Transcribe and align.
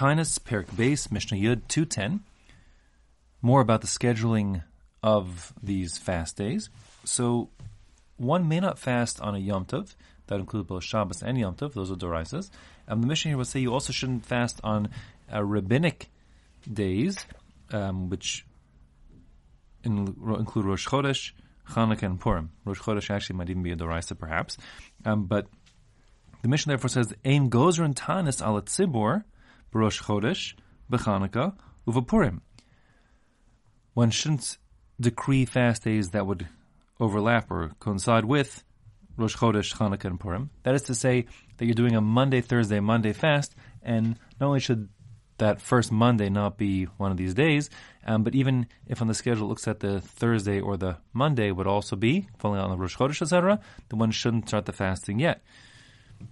Taanis, 0.00 0.38
Perek 0.38 0.64
Beis, 0.68 1.12
Mishnah 1.12 1.36
Yud 1.36 1.68
210. 1.68 2.20
More 3.42 3.60
about 3.60 3.82
the 3.82 3.86
scheduling 3.86 4.62
of 5.02 5.52
these 5.62 5.98
fast 5.98 6.38
days. 6.38 6.70
So, 7.04 7.50
one 8.16 8.48
may 8.48 8.60
not 8.60 8.78
fast 8.78 9.20
on 9.20 9.34
a 9.34 9.38
Yom 9.38 9.66
Tov. 9.66 9.94
That 10.28 10.40
includes 10.40 10.68
both 10.68 10.84
Shabbos 10.84 11.22
and 11.22 11.36
Yom 11.38 11.54
Tov. 11.54 11.74
Those 11.74 11.90
are 11.90 11.96
Doraisas. 11.96 12.48
Um, 12.88 13.02
the 13.02 13.08
Mishnah 13.08 13.32
here 13.32 13.36
will 13.36 13.44
say 13.44 13.60
you 13.60 13.74
also 13.74 13.92
shouldn't 13.92 14.24
fast 14.24 14.58
on 14.64 14.88
uh, 15.30 15.44
rabbinic 15.44 16.08
days, 16.72 17.18
um, 17.70 18.08
which 18.08 18.46
in, 19.84 20.16
include 20.18 20.64
Rosh 20.64 20.88
Chodesh, 20.88 21.32
Chanukah, 21.72 22.04
and 22.04 22.18
Purim. 22.18 22.52
Rosh 22.64 22.80
Chodesh 22.80 23.10
actually 23.10 23.36
might 23.36 23.50
even 23.50 23.62
be 23.62 23.72
a 23.72 23.76
Doraisa, 23.76 24.18
perhaps. 24.18 24.56
Um, 25.04 25.26
but 25.26 25.46
the 26.40 26.48
Mishnah 26.48 26.70
therefore 26.70 26.88
says, 26.88 27.12
Ein 27.22 27.50
gozer 27.50 27.84
and 27.84 27.94
taanis 27.94 28.40
ala 28.40 28.62
tzibor, 28.62 29.24
Rosh 29.72 30.02
Chodesh, 30.02 30.54
B'Chanukah, 30.90 31.54
Uva 31.86 32.02
Purim. 32.02 32.42
One 33.94 34.10
shouldn't 34.10 34.58
decree 35.00 35.44
fast 35.44 35.84
days 35.84 36.10
that 36.10 36.26
would 36.26 36.48
overlap 36.98 37.50
or 37.50 37.72
coincide 37.80 38.24
with 38.24 38.64
Rosh 39.16 39.36
Chodesh, 39.36 39.74
Chanukah, 39.74 40.04
and 40.04 40.20
Purim. 40.20 40.50
That 40.62 40.74
is 40.74 40.82
to 40.82 40.94
say 40.94 41.26
that 41.56 41.66
you're 41.66 41.74
doing 41.74 41.96
a 41.96 42.00
Monday, 42.00 42.40
Thursday, 42.40 42.80
Monday 42.80 43.12
fast, 43.12 43.54
and 43.82 44.18
not 44.40 44.48
only 44.48 44.60
should 44.60 44.88
that 45.38 45.60
first 45.60 45.90
Monday 45.90 46.28
not 46.28 46.56
be 46.56 46.84
one 46.84 47.10
of 47.10 47.16
these 47.16 47.34
days, 47.34 47.70
um, 48.06 48.22
but 48.22 48.34
even 48.34 48.66
if 48.86 49.00
on 49.00 49.08
the 49.08 49.14
schedule 49.14 49.46
it 49.46 49.48
looks 49.48 49.66
at 49.66 49.80
the 49.80 50.00
Thursday 50.00 50.60
or 50.60 50.76
the 50.76 50.98
Monday 51.12 51.50
would 51.50 51.66
also 51.66 51.96
be, 51.96 52.28
falling 52.38 52.60
on 52.60 52.70
the 52.70 52.76
Rosh 52.76 52.96
Chodesh, 52.96 53.22
etc., 53.22 53.58
then 53.88 53.98
one 53.98 54.10
shouldn't 54.10 54.48
start 54.48 54.66
the 54.66 54.72
fasting 54.72 55.18
yet. 55.18 55.42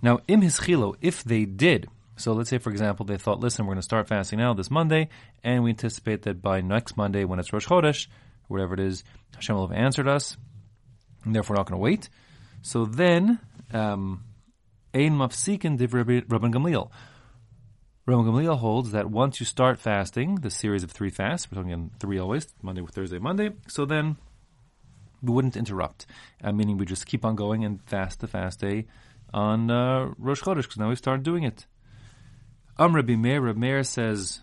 Now, 0.03 0.21
im 0.29 0.43
hischilo, 0.43 0.95
if 1.01 1.25
they 1.25 1.47
did, 1.47 1.89
so 2.19 2.33
let's 2.33 2.51
say, 2.51 2.59
for 2.59 2.71
example, 2.71 3.07
they 3.07 3.17
thought, 3.17 3.41
listen, 3.41 3.65
we're 3.65 3.75
going 3.75 3.79
to 3.79 3.83
start 3.83 4.09
fasting 4.09 4.41
now 4.41 4.53
this 4.53 4.71
Monday, 4.71 5.09
and 5.45 5.63
we 5.63 5.71
anticipate 5.71 6.23
that 6.23 6.43
by 6.43 6.61
next 6.61 6.97
Monday, 6.97 7.25
when 7.25 7.39
it's 7.39 7.53
Rosh 7.53 7.67
Chodesh, 7.67 8.09
whatever 8.49 8.75
it 8.75 8.81
is, 8.81 9.05
Hashem 9.37 9.55
will 9.55 9.69
have 9.69 9.77
answered 9.77 10.09
us, 10.09 10.37
and 11.25 11.35
therefore 11.35 11.55
we're 11.55 11.61
not 11.61 11.69
going 11.69 11.79
to 11.79 11.83
wait. 11.83 12.09
So 12.63 12.85
then, 12.85 13.39
um, 13.73 14.25
ein 14.93 15.17
mafsikin 15.17 15.79
div 15.79 15.93
Rabban 15.93 16.53
Gamliel. 16.53 16.91
Rabban 18.09 18.25
Gamliel 18.25 18.59
holds 18.59 18.93
that 18.93 19.11
once 19.11 19.39
you 19.39 19.47
start 19.47 19.79
fasting, 19.79 20.37
the 20.37 20.51
series 20.51 20.83
of 20.83 20.91
three 20.91 21.11
fasts, 21.11 21.49
we're 21.51 21.57
talking 21.57 21.73
in 21.73 21.91
three 22.01 22.19
always, 22.19 22.49
Monday, 22.63 22.83
Thursday, 22.91 23.19
Monday, 23.19 23.51
so 23.69 23.85
then 23.85 24.17
we 25.23 25.33
wouldn't 25.33 25.57
interrupt, 25.57 26.07
uh, 26.43 26.53
meaning 26.53 26.79
we 26.79 26.87
just 26.87 27.07
keep 27.07 27.25
on 27.25 27.37
going 27.37 27.65
and 27.65 27.83
fast 27.83 28.21
the 28.21 28.27
fast 28.27 28.61
day 28.61 28.87
on 29.33 29.71
uh, 29.71 30.11
Rosh 30.19 30.43
Chodesh, 30.43 30.63
because 30.63 30.79
now 30.79 30.89
we 30.89 30.97
start 30.97 31.23
doing 31.23 31.45
it. 31.45 31.67
Am 32.81 32.95
Rabbi 32.95 33.17
Meir, 33.17 33.41
Rabbi 33.41 33.59
Meir 33.59 33.83
says 33.83 34.41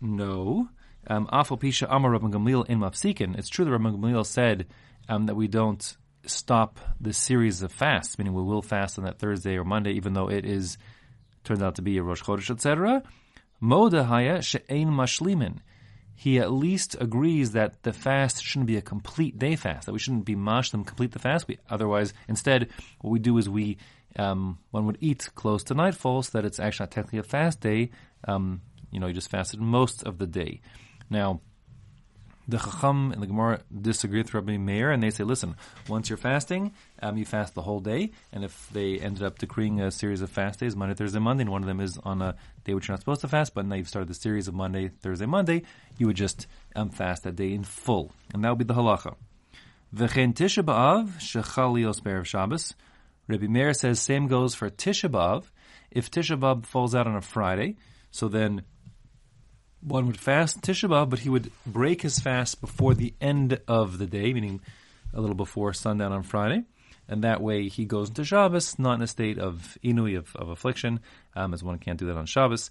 no. 0.00 0.70
Um, 1.08 1.26
Afal 1.26 1.60
Pisha 1.60 1.86
Amar 1.90 2.12
Rabban 2.12 2.32
Gamliel 2.32 2.66
in 2.68 2.78
Mafsikin. 2.78 3.38
It's 3.38 3.50
true 3.50 3.66
that 3.66 3.70
Rabban 3.70 3.98
Gamliel 3.98 4.24
said 4.24 4.66
um, 5.10 5.26
that 5.26 5.34
we 5.34 5.46
don't 5.46 5.96
stop 6.24 6.80
the 6.98 7.12
series 7.12 7.62
of 7.62 7.70
fasts, 7.70 8.18
meaning 8.18 8.32
we 8.32 8.42
will 8.42 8.62
fast 8.62 8.98
on 8.98 9.04
that 9.04 9.18
Thursday 9.18 9.58
or 9.58 9.64
Monday, 9.64 9.92
even 9.92 10.14
though 10.14 10.30
it 10.30 10.46
is 10.46 10.78
turns 11.44 11.62
out 11.62 11.74
to 11.74 11.82
be 11.82 11.98
a 11.98 12.02
Rosh 12.02 12.22
Chodesh, 12.22 12.50
etc. 12.50 13.02
Moda 13.62 14.06
Haya 14.06 14.40
She'ein 14.40 14.88
Mashlimin. 14.88 15.58
He 16.16 16.38
at 16.38 16.50
least 16.50 16.96
agrees 16.98 17.52
that 17.52 17.82
the 17.82 17.92
fast 17.92 18.42
shouldn't 18.42 18.66
be 18.66 18.76
a 18.76 18.82
complete 18.82 19.38
day 19.38 19.54
fast, 19.54 19.86
that 19.86 19.92
we 19.92 19.98
shouldn't 19.98 20.24
be 20.24 20.34
mashlim 20.34 20.86
complete 20.86 21.12
the 21.12 21.18
fast. 21.18 21.46
We, 21.46 21.58
otherwise, 21.68 22.14
instead, 22.26 22.68
what 23.00 23.10
we 23.10 23.18
do 23.18 23.36
is 23.36 23.48
we 23.48 23.76
um, 24.18 24.58
one 24.70 24.86
would 24.86 24.98
eat 25.00 25.28
close 25.34 25.62
to 25.64 25.74
nightfall 25.74 26.22
so 26.22 26.38
that 26.38 26.46
it's 26.46 26.58
actually 26.58 26.84
not 26.84 26.90
technically 26.92 27.18
a 27.18 27.22
fast 27.22 27.60
day. 27.60 27.90
Um, 28.26 28.62
you 28.90 28.98
know, 28.98 29.06
you 29.08 29.12
just 29.12 29.30
fasted 29.30 29.60
most 29.60 30.02
of 30.04 30.18
the 30.18 30.26
day. 30.26 30.62
Now, 31.10 31.40
the 32.48 32.58
Chacham 32.58 33.12
and 33.12 33.20
the 33.20 33.26
Gemara 33.26 33.60
disagree 33.80 34.20
with 34.20 34.32
Rabbi 34.32 34.56
Meir, 34.56 34.90
and 34.90 35.02
they 35.02 35.10
say, 35.10 35.24
listen, 35.24 35.56
once 35.88 36.08
you're 36.08 36.16
fasting, 36.16 36.72
um, 37.02 37.16
you 37.16 37.24
fast 37.24 37.54
the 37.54 37.62
whole 37.62 37.80
day, 37.80 38.12
and 38.32 38.44
if 38.44 38.68
they 38.72 38.98
ended 38.98 39.24
up 39.24 39.38
decreeing 39.38 39.80
a 39.80 39.90
series 39.90 40.20
of 40.20 40.30
fast 40.30 40.60
days, 40.60 40.76
Monday, 40.76 40.94
Thursday, 40.94 41.18
Monday, 41.18 41.42
and 41.42 41.50
one 41.50 41.62
of 41.62 41.66
them 41.66 41.80
is 41.80 41.98
on 42.04 42.22
a 42.22 42.36
day 42.64 42.74
which 42.74 42.86
you're 42.86 42.92
not 42.92 43.00
supposed 43.00 43.22
to 43.22 43.28
fast, 43.28 43.54
but 43.54 43.66
now 43.66 43.74
you've 43.74 43.88
started 43.88 44.08
the 44.08 44.14
series 44.14 44.46
of 44.46 44.54
Monday, 44.54 44.88
Thursday, 44.88 45.26
Monday, 45.26 45.62
you 45.98 46.06
would 46.06 46.16
just 46.16 46.46
um, 46.76 46.90
fast 46.90 47.24
that 47.24 47.36
day 47.36 47.52
in 47.52 47.64
full. 47.64 48.12
And 48.32 48.44
that 48.44 48.50
would 48.50 48.58
be 48.58 48.64
the 48.64 48.74
halacha. 48.74 49.16
V'chein 49.94 50.34
Tisha 50.34 50.64
B'Av, 50.64 51.18
shechalios 51.18 52.02
be'erev 52.02 52.24
Shabbos, 52.24 52.74
Rabbi 53.28 53.46
Meir 53.46 53.74
says 53.74 53.98
same 54.00 54.28
goes 54.28 54.54
for 54.54 54.70
Tisha 54.70 55.10
B'Av. 55.10 55.44
If 55.90 56.10
Tisha 56.12 56.38
B'Av 56.38 56.64
falls 56.64 56.94
out 56.94 57.08
on 57.08 57.16
a 57.16 57.20
Friday, 57.20 57.76
so 58.12 58.28
then 58.28 58.62
one 59.86 60.06
would 60.08 60.18
fast 60.18 60.62
Tisha 60.62 60.88
B'Av, 60.88 61.08
but 61.08 61.20
he 61.20 61.28
would 61.28 61.52
break 61.64 62.02
his 62.02 62.18
fast 62.18 62.60
before 62.60 62.94
the 62.94 63.14
end 63.20 63.60
of 63.68 63.98
the 63.98 64.06
day, 64.06 64.32
meaning 64.32 64.60
a 65.14 65.20
little 65.20 65.36
before 65.36 65.72
sundown 65.72 66.12
on 66.12 66.24
Friday. 66.24 66.64
And 67.08 67.22
that 67.22 67.40
way 67.40 67.68
he 67.68 67.84
goes 67.84 68.08
into 68.08 68.24
Shabbos, 68.24 68.80
not 68.80 68.94
in 68.94 69.02
a 69.02 69.06
state 69.06 69.38
of 69.38 69.78
inui, 69.84 70.18
of, 70.18 70.34
of 70.34 70.48
affliction, 70.48 70.98
um, 71.36 71.54
as 71.54 71.62
one 71.62 71.78
can't 71.78 72.00
do 72.00 72.06
that 72.06 72.16
on 72.16 72.26
Shabbos. 72.26 72.68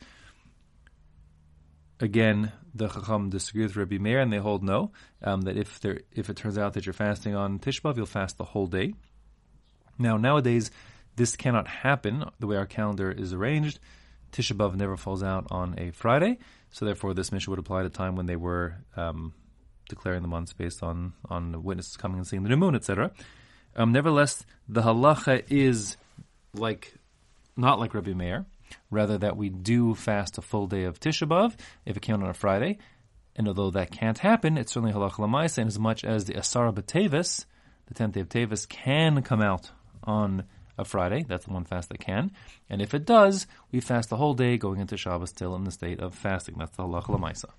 Again, 2.01 2.51
the 2.73 2.89
Chacham 2.89 3.29
disagree 3.29 3.63
with 3.63 3.77
Rabbi 3.77 3.97
Meir, 3.97 4.19
and 4.19 4.33
they 4.33 4.37
hold 4.37 4.61
no, 4.61 4.91
um, 5.23 5.43
that 5.43 5.55
if 5.55 5.79
there, 5.79 6.01
if 6.11 6.29
it 6.29 6.35
turns 6.35 6.57
out 6.57 6.73
that 6.73 6.85
you're 6.85 6.91
fasting 6.91 7.33
on 7.33 7.59
Tisha 7.59 7.81
B'Av, 7.81 7.95
you'll 7.95 8.05
fast 8.05 8.37
the 8.37 8.43
whole 8.43 8.67
day. 8.67 8.93
Now, 9.97 10.17
nowadays, 10.17 10.69
this 11.15 11.37
cannot 11.37 11.69
happen 11.69 12.25
the 12.41 12.47
way 12.47 12.57
our 12.57 12.65
calendar 12.65 13.09
is 13.09 13.31
arranged. 13.31 13.79
Tisha 14.35 14.53
B'Av 14.53 14.75
never 14.75 14.97
falls 14.97 15.23
out 15.23 15.47
on 15.49 15.79
a 15.79 15.91
Friday, 15.91 16.39
so 16.69 16.83
therefore 16.83 17.13
this 17.13 17.31
Mishnah 17.31 17.51
would 17.51 17.59
apply 17.59 17.81
at 17.81 17.85
a 17.85 17.89
time 17.89 18.17
when 18.17 18.25
they 18.25 18.35
were 18.35 18.75
um, 18.97 19.33
declaring 19.87 20.23
the 20.23 20.27
months 20.27 20.51
based 20.51 20.83
on 20.83 21.13
on 21.29 21.53
the 21.53 21.59
witnesses 21.59 21.95
coming 21.95 22.17
and 22.17 22.27
seeing 22.27 22.43
the 22.43 22.49
new 22.49 22.57
moon, 22.57 22.75
etc. 22.75 23.11
Um, 23.77 23.93
nevertheless, 23.93 24.45
the 24.67 24.81
halacha 24.81 25.45
is 25.49 25.95
like 26.53 26.93
not 27.55 27.79
like 27.79 27.93
Rabbi 27.93 28.13
Meir, 28.13 28.45
rather 28.91 29.17
that 29.17 29.37
we 29.37 29.47
do 29.47 29.95
fast 29.95 30.37
a 30.37 30.41
full 30.41 30.67
day 30.67 30.83
of 30.83 30.99
Tisha 30.99 31.27
B'Av 31.27 31.55
if 31.85 31.95
it 31.95 32.01
came 32.01 32.21
on 32.21 32.29
a 32.29 32.33
Friday. 32.33 32.79
And 33.37 33.47
although 33.47 33.71
that 33.71 33.91
can't 33.91 34.17
happen, 34.17 34.57
it's 34.57 34.73
certainly 34.73 34.93
halacha 34.93 35.19
lamaisa, 35.19 35.59
in 35.59 35.67
as 35.67 35.79
much 35.79 36.03
as 36.03 36.25
the 36.25 36.33
Asara 36.33 36.73
B'Tevis, 36.73 37.45
the 37.87 37.93
tenth 37.93 38.15
day 38.15 38.21
of 38.21 38.29
Tevis, 38.29 38.65
can 38.67 39.21
come 39.21 39.41
out 39.41 39.71
on 40.03 40.43
a 40.77 40.85
Friday. 40.85 41.23
That's 41.27 41.45
the 41.45 41.53
one 41.53 41.65
fast 41.65 41.89
that 41.89 41.99
can. 41.99 42.31
And 42.69 42.81
if 42.81 42.93
it 42.93 43.05
does, 43.05 43.47
we 43.71 43.79
fast 43.79 44.09
the 44.09 44.17
whole 44.17 44.33
day 44.33 44.57
going 44.57 44.79
into 44.79 44.97
Shabbos 44.97 45.29
still 45.29 45.55
in 45.55 45.63
the 45.63 45.71
state 45.71 45.99
of 45.99 46.15
fasting. 46.15 46.55
That's 46.57 46.75
the 46.75 46.83
halacha 46.83 47.07
lamaisa. 47.07 47.49